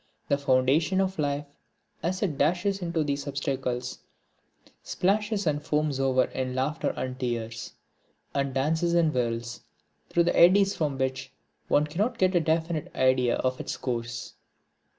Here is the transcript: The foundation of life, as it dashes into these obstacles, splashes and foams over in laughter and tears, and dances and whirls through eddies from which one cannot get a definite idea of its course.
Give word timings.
The 0.29 0.37
foundation 0.39 0.99
of 0.99 1.19
life, 1.19 1.45
as 2.01 2.23
it 2.23 2.35
dashes 2.35 2.81
into 2.81 3.03
these 3.03 3.27
obstacles, 3.27 3.99
splashes 4.81 5.45
and 5.45 5.61
foams 5.63 5.99
over 5.99 6.23
in 6.23 6.55
laughter 6.55 6.89
and 6.97 7.19
tears, 7.19 7.73
and 8.33 8.51
dances 8.51 8.95
and 8.95 9.11
whirls 9.13 9.61
through 10.09 10.25
eddies 10.29 10.75
from 10.75 10.97
which 10.97 11.31
one 11.67 11.85
cannot 11.85 12.17
get 12.17 12.33
a 12.33 12.39
definite 12.39 12.91
idea 12.95 13.35
of 13.35 13.59
its 13.59 13.77
course. 13.77 14.33